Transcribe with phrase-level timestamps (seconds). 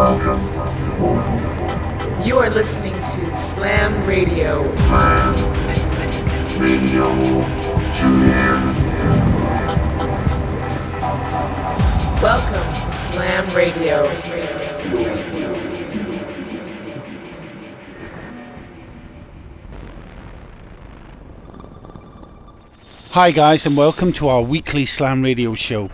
[0.00, 0.06] You
[2.38, 4.74] are listening to Slam Radio.
[4.74, 5.34] Slam
[6.58, 7.04] Radio.
[12.22, 14.08] Welcome to Slam Radio.
[23.10, 25.90] Hi, guys, and welcome to our weekly Slam Radio show.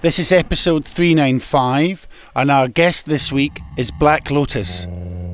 [0.00, 4.86] This is episode 395, and our guest this week is Black Lotus.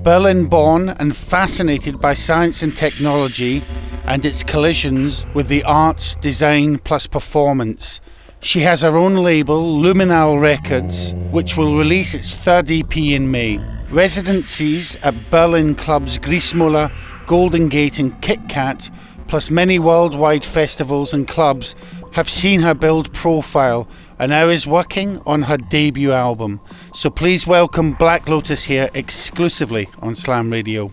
[0.02, 3.64] Berlin born and fascinated by science and technology
[4.04, 8.00] and its collisions with the arts, design plus performance.
[8.40, 13.60] She has her own label, Luminal Records, which will release its third EP in May.
[13.90, 16.92] Residencies at Berlin clubs Griessmühle,
[17.26, 18.90] Golden Gate, and Kit Kat,
[19.28, 21.74] plus many worldwide festivals and clubs,
[22.12, 26.60] have seen her build profile and now is working on her debut album.
[26.98, 30.90] So please welcome Black Lotus here exclusively on Slam Radio.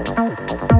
[0.00, 0.77] Oh, oh, oh.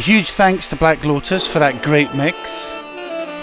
[0.00, 2.74] Huge thanks to Black Lotus for that great mix.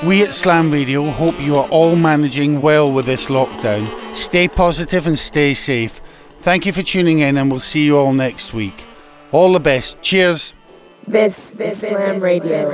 [0.03, 3.87] We at Slam Radio hope you are all managing well with this lockdown.
[4.15, 6.01] Stay positive and stay safe.
[6.39, 8.85] Thank you for tuning in, and we'll see you all next week.
[9.31, 10.01] All the best.
[10.01, 10.53] Cheers.
[11.07, 12.69] This is Slam Radio.